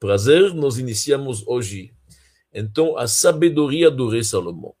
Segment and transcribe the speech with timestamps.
[0.00, 1.92] Prazer, nós iniciamos hoje.
[2.54, 4.72] Então, a sabedoria do rei Salomão.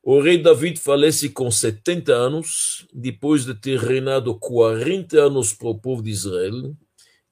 [0.00, 5.78] O rei David falece com 70 anos, depois de ter reinado 40 anos para o
[5.78, 6.76] povo de Israel.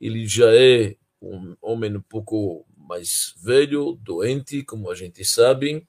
[0.01, 5.87] Ele já é um homem um pouco mais velho, doente, como a gente sabe,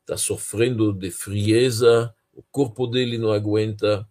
[0.00, 4.08] está sofrendo de frieza, o corpo dele não aguenta,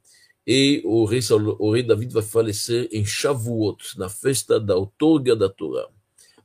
[0.47, 1.19] e o rei,
[1.59, 5.89] o rei David vai falecer em Shavuot, na festa da outorga da Torá.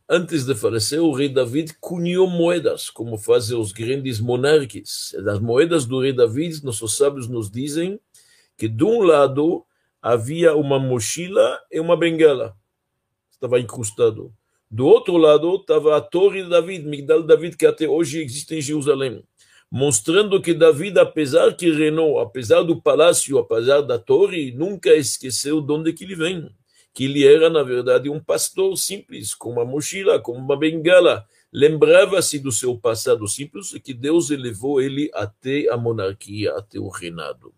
[0.09, 5.15] Antes de falecer, o rei David cunhou moedas, como fazem os grandes monarcas.
[5.25, 8.01] As moedas do rei David, nossos sábios nos dizem
[8.59, 9.65] que de um lado
[10.03, 12.57] havia uma mochila e uma bengala,
[13.31, 14.35] estava incrustado.
[14.69, 18.61] Do outro lado estava a torre de David, Migdal David, que até hoje existe em
[18.61, 19.23] Jerusalém
[19.75, 25.73] mostrando que Davi, apesar que reinou, apesar do palácio, apesar da torre, nunca esqueceu de
[25.73, 26.55] onde que ele vem.
[26.93, 31.27] Que ele era, na verdade, um pastor simples, com uma mochila, com uma bengala.
[31.51, 36.91] Lembrava-se do seu passado simples e que Deus elevou ele até a monarquia, até o
[36.91, 37.55] reinado.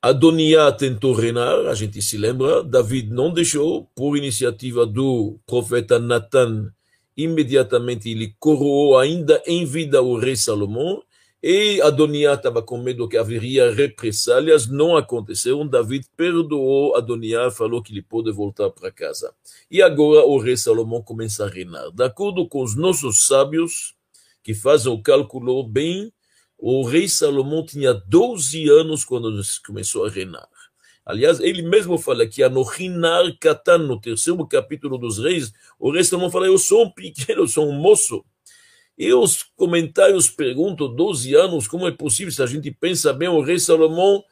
[0.00, 6.72] Adoniá tentou reinar, a gente se lembra, David não deixou, por iniciativa do profeta Natan,
[7.18, 11.02] imediatamente ele coroou ainda em vida o rei Salomão,
[11.42, 15.64] e Adoniá estava com medo que haveria represálias, não aconteceu.
[15.64, 19.32] David perdoou Adoniá, falou que ele pode voltar para casa.
[19.70, 21.92] E agora o rei Salomão começa a reinar.
[21.92, 23.94] De acordo com os nossos sábios,
[24.42, 26.12] que fazem o cálculo bem,
[26.56, 30.48] o rei Salomão tinha 12 anos quando começou a reinar.
[31.08, 36.30] Aliás, ele mesmo fala que Anochinar Katan, no terceiro capítulo dos reis, o rei Salomão
[36.30, 38.22] fala, eu sou um pequeno, eu sou um moço.
[38.98, 43.40] E os comentários perguntam, 12 anos, como é possível, se a gente pensa bem, o
[43.40, 44.22] rei Salomão,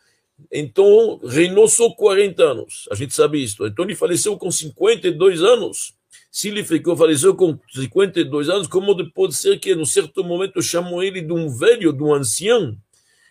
[0.53, 3.67] então, reinou só 40 anos, a gente sabe isso.
[3.67, 5.95] Então, ele faleceu com 52 anos.
[6.31, 11.03] Se ele ficou, faleceu com 52 anos, como pode ser que, num certo momento, chamam
[11.03, 12.77] ele de um velho, de um ancião?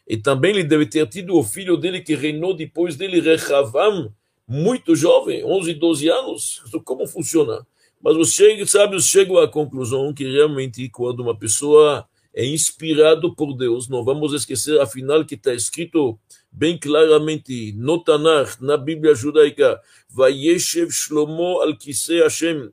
[0.08, 4.14] E também ele deve ter tido o filho dele que reinou depois dele, Rechavam,
[4.48, 6.62] muito jovem, 11, 12 anos.
[6.84, 7.66] Como funciona?
[8.02, 8.36] Mas os
[8.70, 14.34] sábios chegam à conclusão que realmente quando uma pessoa é inspirado por Deus, não vamos
[14.34, 16.20] esquecer, afinal, que está escrito
[16.52, 19.80] bem claramente no Tanakh, na Bíblia judaica,
[20.10, 21.78] Vayeshev Shlomo al
[22.22, 22.70] Hashem,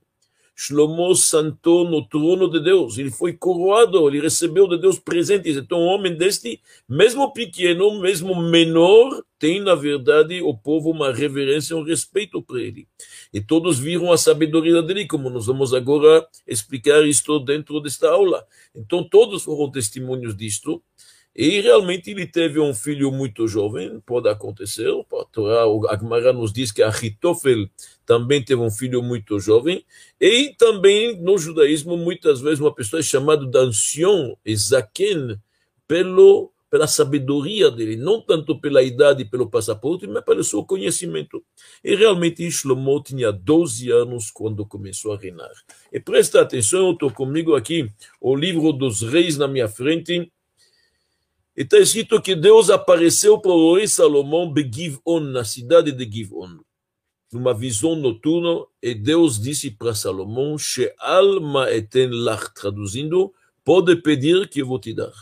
[0.64, 5.56] Shlomo sentou no trono de Deus, ele foi coroado, ele recebeu de Deus presentes.
[5.56, 11.76] Então, um homem deste, mesmo pequeno, mesmo menor, tem, na verdade, o povo uma reverência,
[11.76, 12.86] um respeito para ele.
[13.34, 18.46] E todos viram a sabedoria dele, como nós vamos agora explicar isto dentro desta aula.
[18.72, 20.80] Então, todos foram testemunhos disto.
[21.34, 24.88] E realmente ele teve um filho muito jovem, pode acontecer.
[24.88, 27.68] A Torá, a Gemara nos diz que Ahitofel
[28.04, 29.84] também teve um filho muito jovem.
[30.20, 35.38] E também no judaísmo, muitas vezes, uma pessoa é chamada de ancião, Ezaken,
[35.86, 41.44] pelo, pela sabedoria dele, não tanto pela idade e pelo passaporte, mas pelo seu conhecimento.
[41.84, 45.52] E realmente Shlomo tinha 12 anos quando começou a reinar.
[45.92, 50.32] E presta atenção, eu estou comigo aqui, o livro dos reis na minha frente,
[51.54, 56.58] está escrito que Deus apareceu para o rei Salomão Begivon, na cidade de Givon,
[57.32, 63.32] numa visão noturna, e Deus disse para Salomão, She'al ma'eten lach, traduzindo,
[63.64, 65.12] pode pedir que eu vou te dar.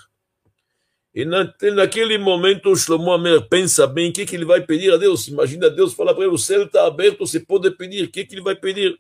[1.15, 4.97] E na, naquele momento, Shlomo Amer pensa bem, o que, que ele vai pedir a
[4.97, 5.29] Deus?
[5.29, 8.35] Imagina Deus falar para ele, o céu está aberto, você pode pedir, o que, que
[8.35, 8.99] ele vai pedir?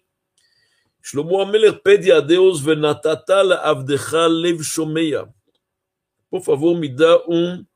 [1.02, 5.28] Shlomo Amelech pede a Deus, Venatatal avdecha lev shomeia
[6.30, 7.66] por favor, me dá um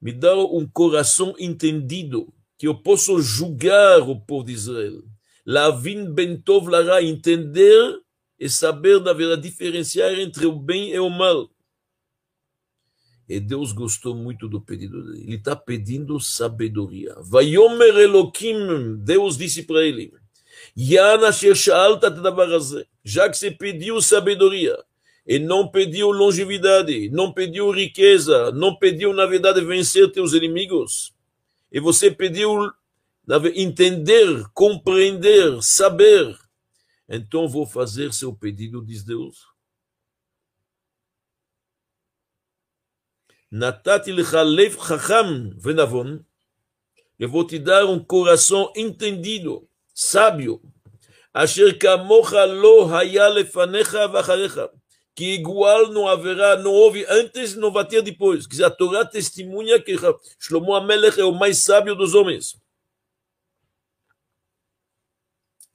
[0.00, 5.02] me dá um coração entendido, que eu possa julgar o povo de Israel.
[5.46, 7.98] Lavin bentov lara, entender
[8.38, 11.48] e saber, na verdade, diferenciar entre o bem e o mal.
[13.26, 15.24] E Deus gostou muito do pedido dele.
[15.24, 17.16] Ele está pedindo sabedoria.
[17.22, 20.12] Vayomer Elohim, Deus disse para ele,
[20.76, 21.30] Yana
[23.02, 24.76] já que você pediu sabedoria,
[25.26, 31.18] e não pediu longevidade, não pediu riqueza, não pediu, na verdade, vencer teus inimigos.
[31.70, 32.72] E você pediu
[33.54, 36.36] entender, compreender, saber.
[37.08, 39.46] Então vou fazer seu pedido, diz Deus.
[43.50, 46.24] Natati lev chacham venavon.
[47.18, 50.62] Eu vou te dar um coração entendido, sábio.
[51.32, 54.70] Asher kamocha lo haya lefanecha vacharecha
[55.14, 58.46] que igual não haverá, não houve antes, não vai ter depois.
[58.46, 59.96] Que a Torá testemunha que
[60.38, 62.58] Shlomo Amelech é o mais sábio dos homens.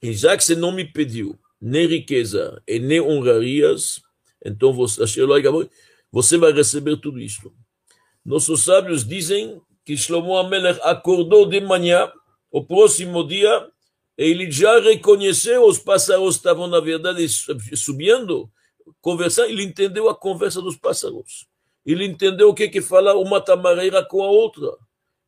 [0.02, 4.00] E já que você não me pediu nem riqueza e nem honrarias,
[4.44, 5.00] então você,
[6.12, 7.52] você vai receber tudo isso.
[8.24, 12.10] Nossos sábios dizem que Shlomo Amelech acordou de manhã,
[12.50, 13.68] o próximo dia,
[14.16, 18.50] ele já reconheceu os pássaros estavam, na verdade, subindo,
[19.00, 21.46] conversando, ele entendeu a conversa dos pássaros.
[21.84, 24.76] Ele entendeu o que que fala uma tamareira com a outra.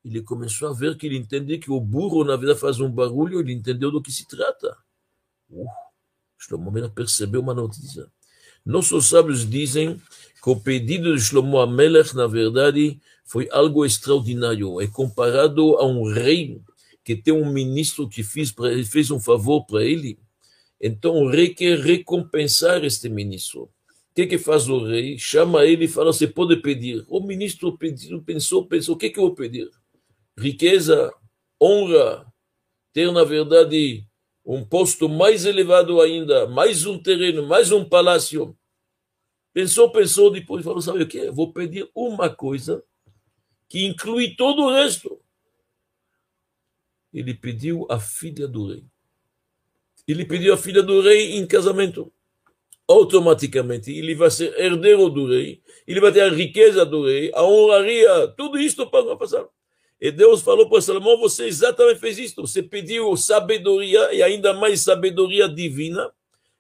[0.05, 3.41] Ele começou a ver que ele entendeu que o burro, na verdade, faz um barulho,
[3.41, 4.77] ele entendeu do que se trata.
[5.51, 5.67] Uh,
[6.37, 8.07] Shlomo Amelech percebeu uma notícia.
[8.65, 10.01] Nossos sábios dizem
[10.43, 14.81] que o pedido de Shlomo Amelech, na verdade, foi algo extraordinário.
[14.81, 16.61] É comparado a um rei
[17.05, 18.55] que tem um ministro que fez,
[18.91, 20.19] fez um favor para ele.
[20.81, 23.63] Então o rei quer recompensar este ministro.
[23.65, 25.19] O que, que faz o rei?
[25.19, 27.05] Chama ele e fala: Você pode pedir.
[27.09, 29.69] O ministro pediu, pensou, pensou: O que, que eu vou pedir?
[30.37, 31.13] Riqueza,
[31.61, 32.27] honra,
[32.93, 34.05] ter, na verdade,
[34.45, 38.57] um posto mais elevado ainda, mais um terreno, mais um palácio.
[39.53, 41.31] Pensou, pensou, depois falou: Sabe o que?
[41.31, 42.83] Vou pedir uma coisa
[43.69, 45.21] que inclui todo o resto.
[47.13, 48.85] Ele pediu a filha do rei.
[50.09, 52.11] Ele pediu a filha do rei em casamento.
[52.89, 57.45] Automaticamente, ele vai ser herdeiro do rei, ele vai ter a riqueza do rei, a
[57.45, 59.47] honraria, tudo isso para passar.
[60.01, 62.41] E Deus falou para Salomão: Você exatamente fez isso.
[62.41, 66.11] Você pediu sabedoria e ainda mais sabedoria divina.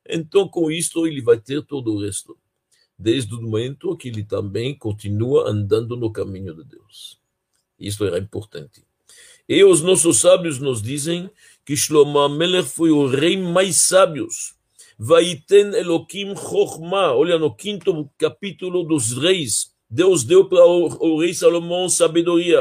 [0.06, 2.36] Então, com isso, ele vai ter todo o resto
[2.98, 7.18] desde o momento que ele também continua andando no caminho de Deus.
[7.78, 8.82] Isso era importante.
[9.48, 11.30] E os nossos sábios nos dizem
[11.68, 14.54] que Shlomo Amelech foi o rei mais sábios.
[14.98, 17.12] Vaiten Elohim Chochma.
[17.14, 19.74] Olha no quinto capítulo dos reis.
[19.90, 22.58] Deus deu para o, rei Salomão sabedoria.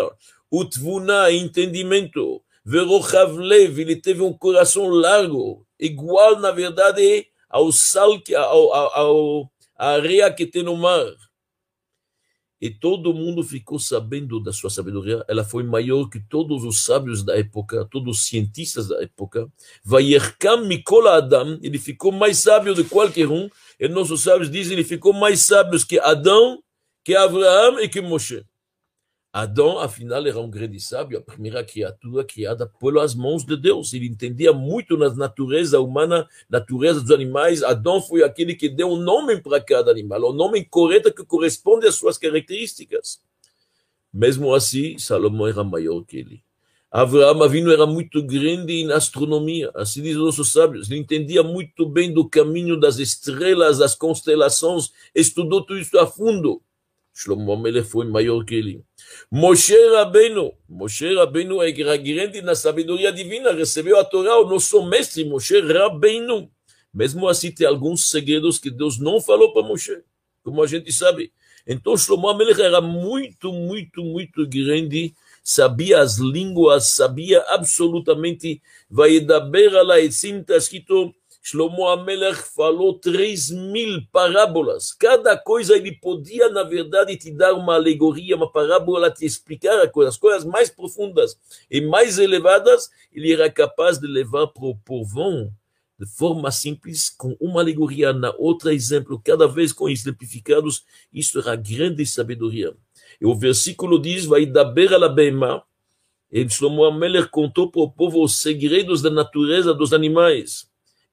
[0.51, 2.42] Utvuna, entendimento.
[2.65, 5.65] Verochavlev, ele teve um coração largo.
[5.80, 11.06] Igual, na verdade, ao sal, ao, ao, ao a areia que tem no mar.
[12.59, 15.24] E todo mundo ficou sabendo da sua sabedoria.
[15.27, 19.48] Ela foi maior que todos os sábios da época, todos os cientistas da época.
[19.83, 23.48] Vayerkam Mikol Adam, ele ficou mais sábio de qualquer um.
[23.80, 26.62] E nossos sábios dizem, ele ficou mais sábio que Adão,
[27.04, 28.44] que Abraão e que Moshe.
[29.31, 33.94] Adão, afinal, era um grande sábio, a primeira criatura criada pelas mãos de Deus.
[33.94, 37.62] Ele entendia muito na natureza humana, natureza dos animais.
[37.62, 41.85] Adão foi aquele que deu um nome para cada animal, um nome correto que corresponde
[41.85, 43.21] às suas características.
[44.12, 46.44] Mesmo assim, Salomão era maior que ele.
[46.89, 50.89] Abraão Avinu era muito grande em astronomia, assim diz os nossos sábios.
[50.89, 56.62] Ele entendia muito bem do caminho das estrelas, das constelações, estudou tudo isso a fundo.
[57.17, 58.83] Shlomo Melech foi maior que ele.
[59.31, 65.25] Moshe Rabbeinu, Moshe Rabbeinu é grande na sabedoria divina, recebeu a Torá, o nosso mestre
[65.25, 66.47] Moshe Rabbeinu.
[66.93, 69.97] Mesmo assim, tem alguns segredos que Deus não falou para Moshe,
[70.43, 71.33] como a gente sabe.
[71.65, 75.11] Então, Shlomo Melech era muito, muito, muito grande,
[75.43, 78.61] sabia as línguas, sabia absolutamente.
[78.87, 79.49] Vai dar
[79.83, 81.15] lá, está escrito
[81.49, 84.91] Shlomo Amelech falou três mil parábolas.
[84.91, 90.17] Cada coisa ele podia, na verdade, te dar uma alegoria, uma parábola, te explicar as
[90.17, 91.39] coisas mais profundas
[91.71, 92.89] e mais elevadas.
[93.13, 95.49] Ele era capaz de levar para o povão
[95.97, 100.83] de forma simples, com uma alegoria na outra exemplo, cada vez com exemplificados.
[101.13, 102.75] Isso era grande sabedoria.
[103.22, 105.63] E o versículo diz: Vai dar beira la bema.
[106.29, 110.67] E Shlomo Amelech contou para o povo os segredos da natureza dos animais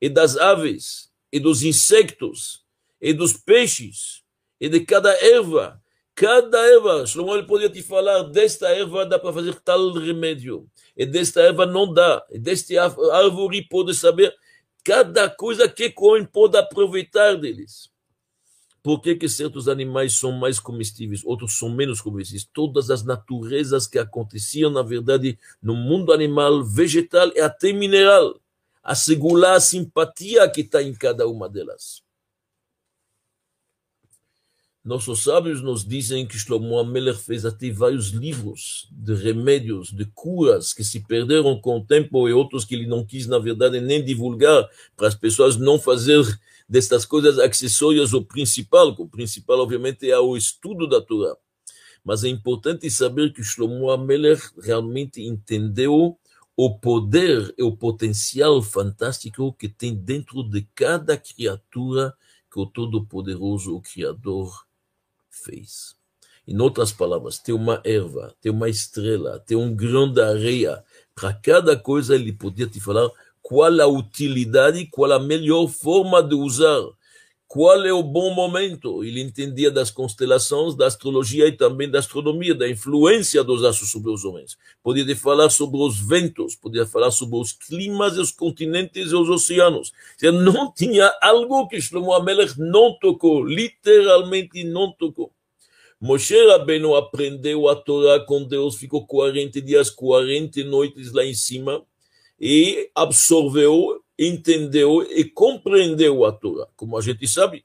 [0.04, 2.62] e das aves, e dos insectos,
[3.00, 4.22] e dos peixes,
[4.60, 5.80] e de cada erva.
[6.14, 11.06] Cada erva, Shlomo ele podia te falar, desta erva dá para fazer tal remédio, e
[11.06, 12.74] desta erva não dá, e desta
[13.14, 14.34] árvore pode saber.
[14.84, 17.90] Cada coisa que come pode aproveitar deles.
[18.82, 22.46] Por que, que certos animais são mais comestíveis, outros são menos comestíveis?
[22.52, 28.38] Todas as naturezas que aconteciam, na verdade, no mundo animal, vegetal e até mineral
[28.84, 32.04] assegurar a simpatia que está em cada uma delas.
[34.84, 40.74] Nossos sábios nos dizem que Shlomo Amelech fez até vários livros de remédios, de curas
[40.74, 44.04] que se perderam com o tempo e outros que ele não quis, na verdade, nem
[44.04, 46.22] divulgar para as pessoas não fazer
[46.68, 51.34] destas coisas acessórias o principal, o principal, obviamente, é o estudo da Torá.
[52.04, 56.18] Mas é importante saber que Shlomo Amelech realmente entendeu
[56.56, 62.14] o poder e o potencial fantástico que tem dentro de cada criatura
[62.50, 64.64] que o Todo-Poderoso, o Criador,
[65.28, 65.96] fez.
[66.46, 70.84] Em outras palavras, tem uma erva, tem uma estrela, tem um grão de areia.
[71.14, 73.10] Para cada coisa ele podia te falar
[73.42, 76.82] qual a utilidade, qual a melhor forma de usar,
[77.54, 79.04] qual é o bom momento.
[79.04, 84.10] Ele entendia das constelações, da astrologia e também da astronomia, da influência dos astros sobre
[84.10, 84.58] os homens.
[84.82, 89.92] Podia falar sobre os ventos, podia falar sobre os climas, os continentes e os oceanos.
[90.20, 95.30] Não tinha algo que Shlomo Amelech não tocou, literalmente não tocou.
[96.00, 101.86] Moshe Rabbeinu aprendeu a Torá com Deus, ficou 40 dias, 40 noites lá em cima,
[102.40, 106.66] e absorveu, entendeu e compreendeu a Torá.
[106.76, 107.64] Como a gente sabe,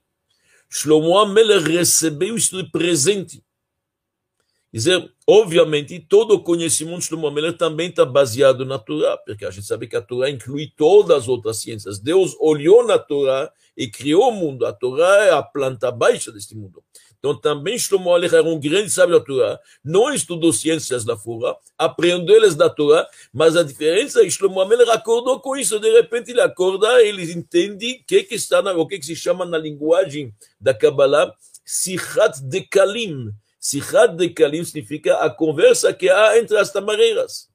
[0.68, 3.42] Shlomo Amelech recebeu isso de presente.
[4.72, 9.50] Dizer, obviamente, todo o conhecimento de Shlomo Amelech também está baseado na Torá, porque a
[9.50, 11.98] gente sabe que a Torá inclui todas as outras ciências.
[11.98, 14.64] Deus olhou na Torá e criou o mundo.
[14.64, 16.84] A Torá é a planta baixa deste mundo.
[17.20, 21.54] Então, também Shlomo Aleich era um grande sábio da Torá, não estudou ciências da fora,
[21.76, 25.92] aprendeu eles da Torá, mas a diferença é que Shlomo Aleich acordou com isso, de
[25.92, 29.58] repente ele acorda, ele entende que, que está na, o que, que se chama na
[29.58, 31.30] linguagem da Kabbalah,
[31.62, 33.30] Sichat de Kalim.
[33.60, 37.50] Sichat de Kalim significa a conversa que há entre as tamareiras.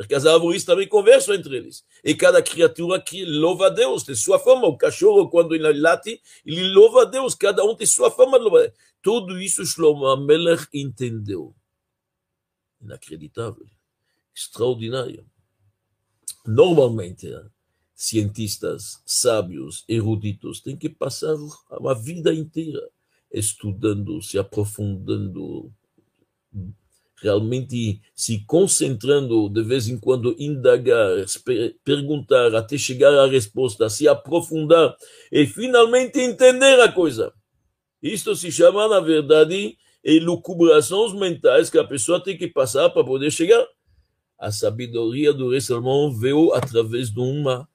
[0.00, 1.84] Porque as árvores também conversam entre eles.
[2.02, 4.66] E cada criatura que louva a Deus de sua forma.
[4.66, 7.34] O cachorro, quando ele late, ele louva a Deus.
[7.34, 8.72] Cada um tem sua forma de louvar.
[9.02, 11.54] Tudo isso Shlomo Amelech entendeu.
[12.80, 13.66] Inacreditável.
[14.34, 15.26] Extraordinário.
[16.46, 17.28] Normalmente,
[17.94, 21.36] cientistas, sábios, eruditos têm que passar
[21.70, 22.88] a vida inteira
[23.32, 25.72] estudando, se aprofundando,
[27.16, 31.10] realmente se concentrando, de vez em quando indagar,
[31.84, 34.96] perguntar até chegar à resposta, se aprofundar
[35.30, 37.32] e finalmente entender a coisa.
[38.02, 43.30] Isto se chama, na verdade, elucubrações mentais que a pessoa tem que passar para poder
[43.30, 43.66] chegar.
[44.38, 47.68] A sabedoria do rei Salomão veio através de uma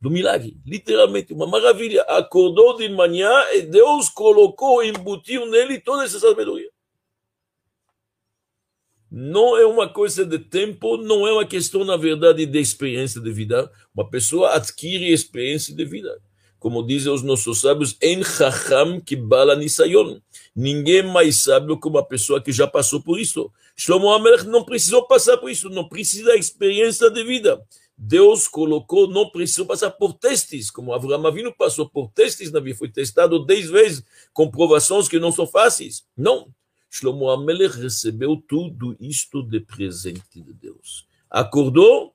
[0.00, 2.02] do milagre, literalmente, uma maravilha.
[2.02, 6.68] Acordou de manhã e Deus colocou, embutiu nele toda essa sabedoria.
[9.08, 13.30] Não é uma coisa de tempo, não é uma questão, na verdade, de experiência de
[13.30, 13.70] vida.
[13.94, 16.20] Uma pessoa adquire experiência de vida.
[16.62, 20.20] Como dizem os nossos sábios, en chacham que bala nisayon.
[20.54, 23.50] Ninguém mais sabe que uma pessoa que já passou por isso.
[23.74, 27.60] Shlomo Amelech não precisou passar por isso, não precisa da experiência de vida.
[27.98, 32.78] Deus colocou, não precisou passar por testes, como Avraham Avinu passou por testes na vida,
[32.78, 36.04] foi testado dez vezes, com provações que não são fáceis.
[36.16, 36.46] Não,
[36.88, 41.08] Shlomo Amelech recebeu tudo isto de presente de Deus.
[41.28, 42.14] Acordou,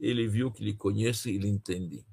[0.00, 2.04] ele viu que ele conhece, ele entende.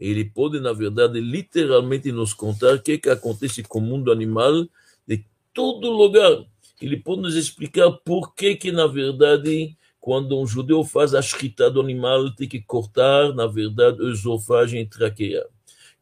[0.00, 4.66] Ele pode, na verdade, literalmente nos contar o que, que acontece com o mundo animal
[5.06, 6.44] de todo lugar.
[6.80, 11.70] Ele pode nos explicar por que, que na verdade, quando um judeu faz a escrita
[11.70, 15.46] do animal, tem que cortar, na verdade, a esofagem e traqueia.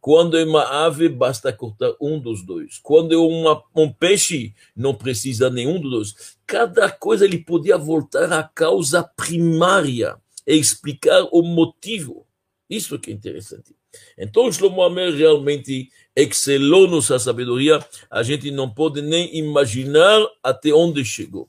[0.00, 2.78] Quando é uma ave, basta cortar um dos dois.
[2.78, 6.36] Quando é uma, um peixe, não precisa nenhum dos dois.
[6.46, 12.24] Cada coisa ele podia voltar à causa primária e explicar o motivo.
[12.70, 13.77] Isso que é interessante.
[14.16, 17.78] Então, Shlomo Amer realmente excelou nossa sabedoria.
[18.10, 21.48] A gente não pode nem imaginar até onde chegou.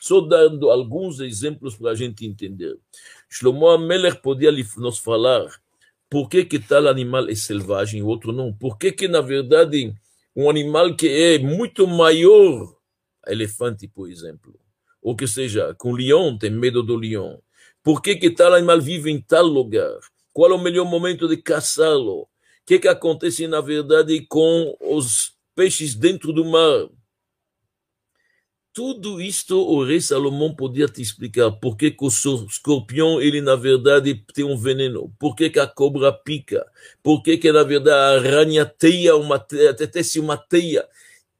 [0.00, 2.76] Só dando alguns exemplos para a gente entender.
[3.28, 5.48] Shlomo Amelech podia nos falar
[6.10, 8.52] por que, que tal animal é selvagem e outro não?
[8.52, 9.94] Por que, que, na verdade,
[10.36, 12.74] um animal que é muito maior,
[13.26, 14.54] elefante, por exemplo,
[15.02, 17.42] ou que seja, com leão, tem medo do leão.
[17.82, 19.98] Por que, que tal animal vive em tal lugar?
[20.34, 22.22] Qual é o melhor momento de caçá-lo?
[22.22, 22.28] O
[22.66, 26.88] que, que acontece, na verdade, com os peixes dentro do mar?
[28.72, 31.52] Tudo isto o rei Salomão podia te explicar.
[31.52, 35.14] Por que, que o escorpião, ele na verdade tem um veneno?
[35.20, 36.66] Por que, que a cobra pica?
[37.00, 40.84] Por que, que na verdade a aranha teia uma, tece uma teia?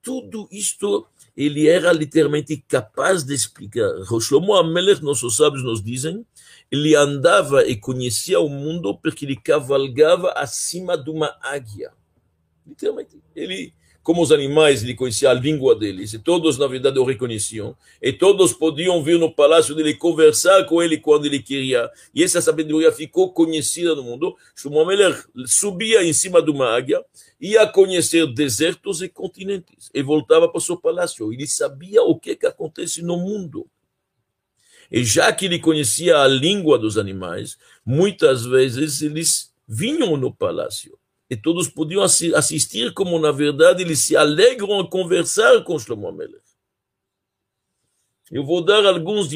[0.01, 1.05] Tudo isto
[1.37, 3.91] ele era literalmente capaz de explicar.
[4.21, 6.25] Shlomo Amelech, nossos sábios nos dizem,
[6.71, 11.93] ele andava e conhecia o mundo porque ele cavalgava acima de uma águia.
[12.67, 13.23] Literalmente.
[13.35, 17.75] Ele como os animais, ele conhecia a língua deles, e todos, na verdade, o reconheciam,
[18.03, 22.43] e todos podiam vir no palácio dele conversar com ele quando ele queria, e essa
[22.43, 24.37] sabedoria ficou conhecida no mundo.
[24.55, 24.91] Shlomo
[25.47, 27.03] subia em cima de uma águia,
[27.41, 31.33] ia conhecer desertos e continentes, e voltava para o seu palácio.
[31.33, 33.67] Ele sabia o que, que acontece no mundo.
[34.91, 40.99] E já que ele conhecia a língua dos animais, muitas vezes eles vinham no palácio
[41.29, 46.45] e todos podiam assistir como, na verdade, eles se alegram a conversar com Shlomo Melech.
[48.31, 49.31] Eu vou dar alguns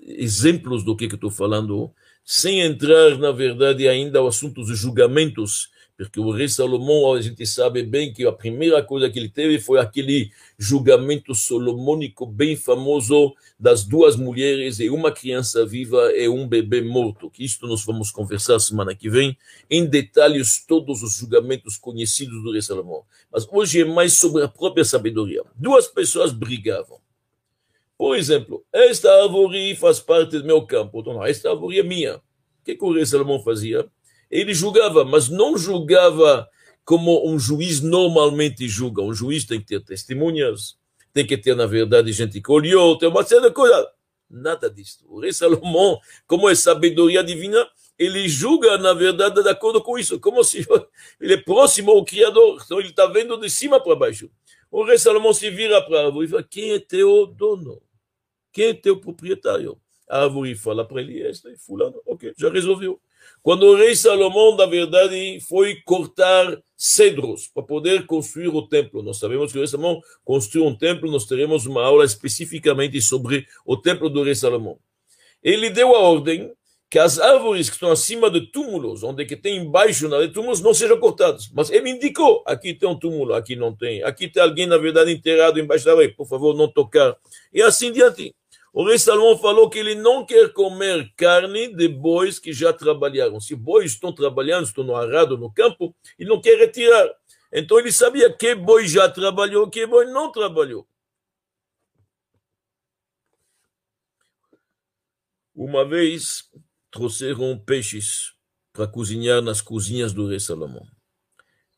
[0.00, 1.92] exemplos do que, estou falando,
[2.24, 7.46] sem entrar, na verdade, ainda o assunto dos julgamentos, porque o rei Salomão, a gente
[7.46, 13.32] sabe bem que a primeira coisa que ele teve foi aquele julgamento solomônico bem famoso
[13.58, 18.10] das duas mulheres e uma criança viva e um bebê morto, que isto nós vamos
[18.10, 19.38] conversar semana que vem,
[19.70, 23.04] em detalhes todos os julgamentos conhecidos do rei Salomão.
[23.30, 25.44] Mas hoje é mais sobre a própria sabedoria.
[25.54, 26.98] Duas pessoas brigavam.
[27.96, 32.16] Por exemplo, esta árvore faz parte do meu campo, então, não, esta árvore é minha.
[32.16, 33.88] O que, que o rei Salomão fazia?
[34.34, 36.48] Ele julgava, mas não julgava
[36.84, 39.00] como um juiz normalmente julga.
[39.00, 40.76] Um juiz tem que ter testemunhas,
[41.12, 43.86] tem que ter, na verdade, gente que olhou, tem uma série de coisas.
[44.28, 45.04] Nada disso.
[45.08, 47.64] O rei Salomão, como é sabedoria divina,
[47.96, 50.66] ele julga, na verdade, de acordo com isso, como se
[51.20, 52.60] ele é próximo ao Criador.
[52.64, 54.28] Então, ele está vendo de cima para baixo.
[54.68, 57.80] O rei Salomão se vira para a árvore e fala: Quem é teu dono?
[58.52, 59.80] Quem é teu proprietário?
[60.08, 62.02] A árvore fala para ele: Este é fulano.
[62.04, 63.00] Ok, já resolveu.
[63.42, 69.02] Quando o rei Salomão, na verdade, foi cortar cedros para poder construir o templo.
[69.02, 73.46] Nós sabemos que o rei Salomão construiu um templo, nós teremos uma aula especificamente sobre
[73.64, 74.78] o templo do rei Salomão.
[75.42, 76.52] Ele deu a ordem
[76.94, 80.72] que as árvores que estão acima de túmulos, onde que tem embaixo de túmulos, não
[80.72, 81.50] sejam cortadas.
[81.52, 84.02] Mas ele indicou, aqui tem um túmulo, aqui não tem.
[84.04, 87.16] Aqui tem alguém, na verdade, enterrado embaixo da árvore, por favor, não tocar.
[87.52, 88.32] E assim diante.
[88.74, 93.40] O rei Salomão falou que ele não quer comer carne de bois que já trabalharam.
[93.40, 97.08] Se bois estão trabalhando, estão no arado, no campo, ele não quer retirar.
[97.52, 100.88] Então ele sabia que boi já trabalhou, que boi não trabalhou.
[105.54, 106.50] Uma vez
[106.90, 108.34] trouxeram peixes
[108.72, 110.84] para cozinhar nas cozinhas do rei Salomão.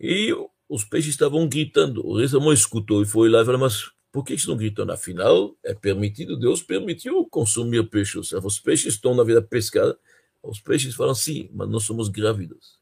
[0.01, 0.33] E
[0.67, 2.07] os peixes estavam gritando.
[2.07, 4.93] O rei Salomão escutou e foi lá e falou, mas por que estão gritando?
[4.93, 8.33] Afinal, é permitido, Deus permitiu consumir peixes.
[8.33, 9.95] Os peixes estão na vida pescada.
[10.43, 12.79] Os peixes falam sim, mas nós somos grávidas.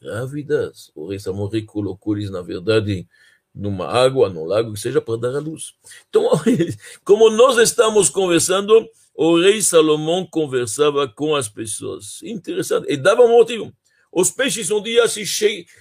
[0.00, 0.90] Grávidas.
[0.92, 3.06] O rei Salomão recolocou eles, na verdade,
[3.54, 5.72] numa água, num lago, que seja para dar a luz.
[6.08, 6.28] Então,
[7.06, 12.20] como nós estamos conversando, o rei Salomão conversava com as pessoas.
[12.24, 12.92] Interessante.
[12.92, 13.72] E dava um motivo.
[14.10, 15.24] Os peixes um dia se,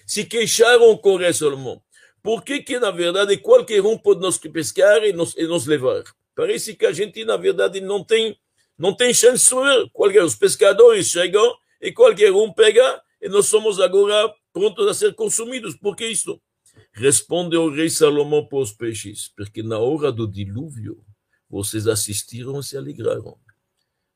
[0.05, 1.81] se queixaram com o rei Salomão.
[2.23, 6.03] Por que, que, na verdade, qualquer um pode nos pescar e nos, e nos levar?
[6.35, 8.37] Parece que a gente, na verdade, não tem,
[8.77, 9.89] não tem chance de sobreviver.
[9.91, 15.15] Qualquer, os pescadores chegam e qualquer um pega e nós somos agora prontos a ser
[15.15, 15.75] consumidos.
[15.75, 16.39] Por que isso?
[16.93, 21.03] Responde o rei Salomão para os peixes, porque na hora do dilúvio
[21.49, 23.37] vocês assistiram e se alegraram.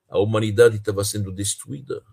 [0.07, 2.03] A humanidade estava sendo destruída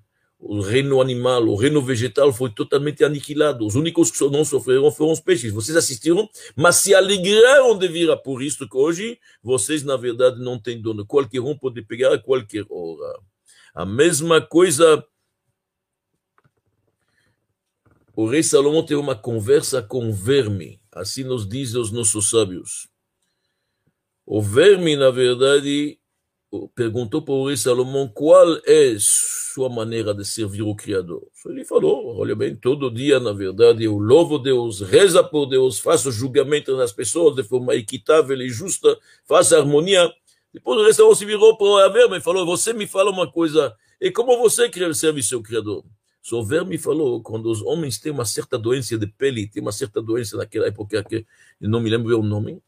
[0.45, 3.65] o reino animal, o reino vegetal foi totalmente aniquilado.
[3.65, 5.53] Os únicos que não sofreram foram os peixes.
[5.53, 8.11] Vocês assistiram, mas se alegraram de vir.
[8.25, 11.07] Por isso que hoje vocês, na verdade, não têm dono.
[11.07, 13.21] Qualquer um pode pegar a qualquer hora.
[13.73, 15.07] A mesma coisa.
[18.17, 20.81] O rei Salomão teve uma conversa com o verme.
[20.91, 22.89] Assim nos dizem os nossos sábios.
[24.27, 26.01] O verme, na verdade,
[26.75, 31.27] perguntou para o rei Salomão qual é sua maneira de servir o Criador.
[31.47, 36.13] Ele falou, olha bem, todo dia, na verdade, eu louvo Deus, reza por Deus, faço
[36.13, 40.13] julgamento nas pessoas de forma equitável e justa, faço harmonia.
[40.53, 43.31] Depois o rei Salomão se virou para o verme e falou, você me fala uma
[43.31, 45.85] coisa, e como você serve seu Criador?
[46.31, 50.01] O verme falou, quando os homens têm uma certa doença de pele, tem uma certa
[50.01, 51.27] doença naquela época que
[51.61, 52.63] eu não me lembro o nome,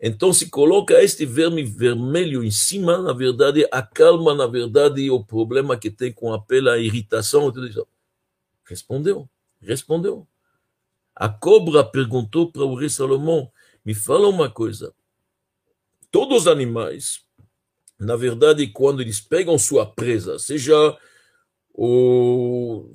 [0.00, 5.76] então se coloca este verme vermelho em cima, na verdade, acalma, na verdade, o problema
[5.76, 7.86] que tem com a pele, a irritação, tudo isso.
[8.64, 9.28] Respondeu,
[9.60, 10.26] respondeu.
[11.14, 13.52] A cobra perguntou para o rei Salomão,
[13.84, 14.94] me fala uma coisa,
[16.10, 17.22] todos os animais,
[17.98, 20.74] na verdade, quando eles pegam sua presa, seja
[21.74, 22.90] o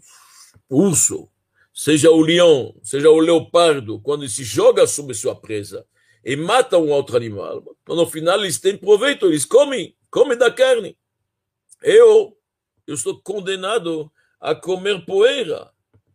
[0.68, 1.30] urso,
[1.72, 5.86] seja o leão, seja o leopardo, quando ele se joga sobre sua presa,
[6.26, 10.52] e matam um outro animal, então, no final eles têm proveito, eles comem, comem da
[10.52, 10.98] carne.
[11.84, 12.36] Eu,
[12.88, 14.12] eu estou condenado
[14.42, 15.72] a comer poeira.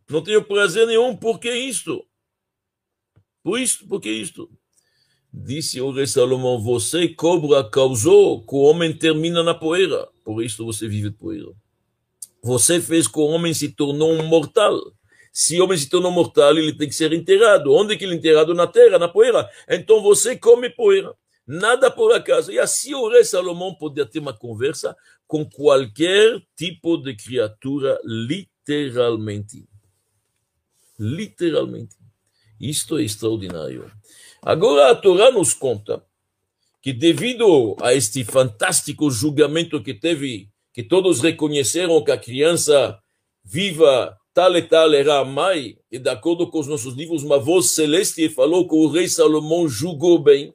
[0.09, 2.05] Não tenho prazer nenhum, por que isto?
[3.41, 4.51] Por isto, por que isto?
[5.33, 10.65] Disse o rei Salomão, você, cobra, causou que o homem termina na poeira, por isso
[10.65, 11.53] você vive de poeira.
[12.43, 14.77] Você fez que o homem se tornou um mortal.
[15.31, 17.73] Se homem se tornou mortal, ele tem que ser enterrado.
[17.73, 18.53] Onde que ele é enterrado?
[18.53, 19.49] Na terra, na poeira.
[19.69, 21.15] Então você come poeira.
[21.47, 22.51] Nada por acaso.
[22.51, 29.67] E assim o rei Salomão podia ter uma conversa com qualquer tipo de criatura, literalmente.
[30.99, 31.95] Literalmente.
[32.59, 33.91] Isto é extraordinário.
[34.41, 36.03] Agora a Torá nos conta
[36.81, 42.97] que devido a este fantástico julgamento que teve que todos reconheceram que a criança
[43.43, 47.71] viva tal e tal era a e de acordo com os nossos livros, uma voz
[47.71, 50.53] celeste falou que o rei Salomão julgou bem,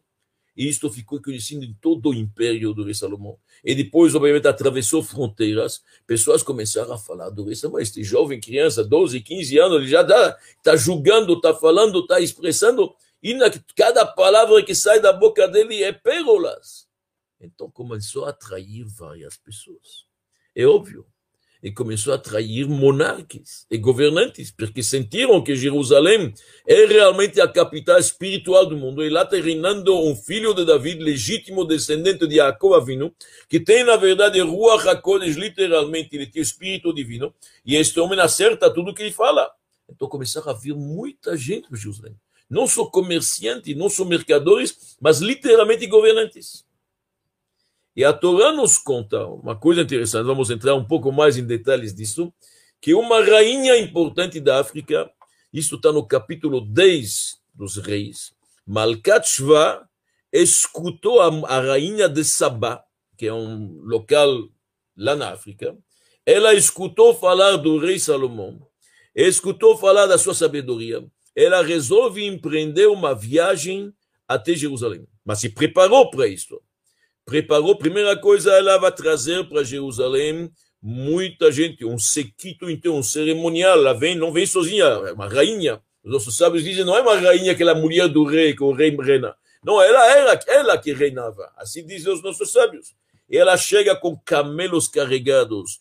[0.56, 3.38] e isto ficou conhecido em todo o império do rei Salomão.
[3.62, 8.82] E depois, obviamente, atravessou fronteiras, pessoas começaram a falar do rei Salomão, este jovem criança,
[8.82, 14.06] 12, 15 anos, ele já está tá julgando, está falando, está expressando, e na, cada
[14.06, 16.86] palavra que sai da boca dele é pérolas.
[17.38, 20.06] Então começou a atrair várias pessoas.
[20.54, 21.06] É óbvio,
[21.62, 26.32] e começou a atrair monarcas e governantes, porque sentiram que Jerusalém
[26.66, 31.02] é realmente a capital espiritual do mundo, e lá está reinando um filho de David,
[31.02, 33.14] legítimo descendente de Jacob Avinu,
[33.48, 38.18] que tem, na verdade, Ruach HaKodesh, literalmente, ele tem o espírito divino, e este homem
[38.20, 39.50] acerta tudo que ele fala.
[39.88, 42.16] Então começaram a vir muita gente para Jerusalém.
[42.48, 46.64] Não só comerciantes, não só mercadores, mas literalmente governantes.
[47.96, 51.94] E a Torá nos conta uma coisa interessante, vamos entrar um pouco mais em detalhes
[51.94, 52.30] disso,
[52.78, 55.10] que uma rainha importante da África,
[55.50, 58.34] isso está no capítulo 10 dos reis,
[58.66, 59.88] Malkat Shva
[60.30, 62.84] escutou a, a rainha de Sabá,
[63.16, 64.46] que é um local
[64.94, 65.74] lá na África,
[66.26, 68.60] ela escutou falar do rei Salomão,
[69.14, 71.02] escutou falar da sua sabedoria,
[71.34, 73.90] ela resolve empreender uma viagem
[74.28, 76.60] até Jerusalém, mas se preparou para isso
[77.26, 83.76] preparou, primeira coisa, ela vai trazer para Jerusalém muita gente, um sequito inteiro, um cerimonial,
[83.78, 85.82] ela vem, não vem sozinha, é uma rainha.
[86.04, 88.62] Os nossos sábios dizem, não é uma rainha que é a mulher do rei, que
[88.62, 89.34] o rei reina.
[89.64, 91.52] Não, ela era ela que reinava.
[91.56, 92.94] Assim dizem os nossos sábios.
[93.28, 95.80] E ela chega com camelos carregados,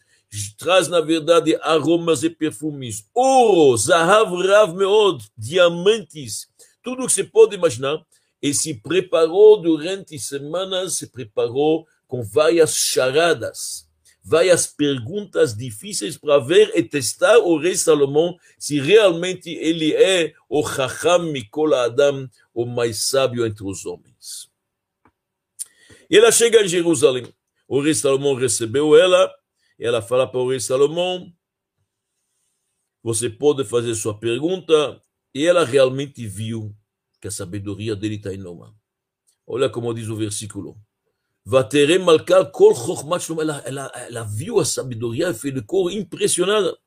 [0.58, 6.48] traz, na verdade, aromas e perfumes, ouro, zahav rav meod, diamantes,
[6.82, 8.04] tudo que se pode imaginar
[8.46, 13.90] e se preparou durante semanas, se preparou com várias charadas,
[14.24, 20.64] várias perguntas difíceis para ver e testar o rei Salomão se realmente ele é o
[20.64, 24.48] Chacham Mikol Adam, o mais sábio entre os homens.
[26.08, 27.26] E ela chega em Jerusalém.
[27.68, 29.34] O rei Salomão recebeu ela,
[29.80, 31.34] e ela fala para o rei Salomão:
[33.02, 35.02] Você pode fazer sua pergunta.
[35.34, 36.74] E ela realmente viu
[37.26, 38.72] que a sabedoria dele está enorme.
[39.48, 40.78] Olha como diz o versículo.
[43.42, 46.78] Ela, ela, ela viu a sabedoria e ficou impressionada.